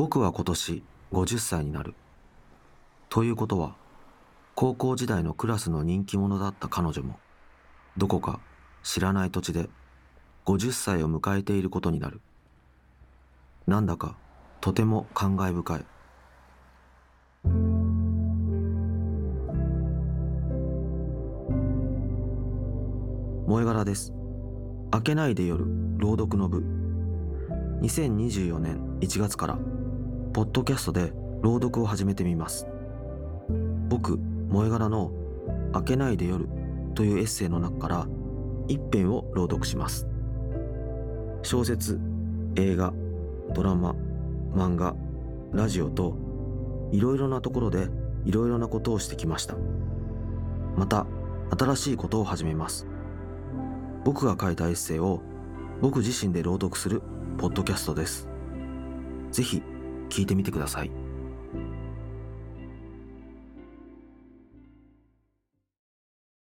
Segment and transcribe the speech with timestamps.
[0.00, 1.92] 僕は今年50歳になる。
[3.10, 3.74] ということは、
[4.54, 7.20] 高校時代のクラスの人気者だった彼女も、
[7.98, 8.40] どこか
[8.82, 9.68] 知らない土地で
[10.46, 12.22] 50歳を迎えていることになる。
[13.66, 14.16] なんだか
[14.62, 15.84] とても感慨深い。
[23.44, 24.14] 萌え柄です。
[24.94, 25.66] 明けないで夜、
[25.98, 26.64] 朗読の部。
[27.82, 29.58] 2024年1月から、
[30.32, 31.12] ポッドキャストで
[31.42, 32.68] 朗読を始めてみます。
[33.88, 35.10] 僕、萌柄の
[35.74, 36.48] 明けないで夜
[36.94, 38.06] というエッセイの中から
[38.68, 40.06] 一編を朗読します。
[41.42, 41.98] 小説、
[42.54, 42.92] 映画、
[43.54, 43.96] ドラマ、
[44.54, 44.94] 漫画、
[45.52, 46.16] ラジオと
[46.92, 47.88] いろいろなところで
[48.24, 49.56] いろいろなことをしてきました。
[50.76, 51.06] また
[51.58, 52.86] 新しいことを始めます。
[54.04, 55.22] 僕が書いたエッセイを
[55.80, 57.02] 僕自身で朗読する
[57.36, 58.28] ポッドキャストです。
[59.32, 59.60] ぜひ
[60.10, 60.90] 聞いてみてください。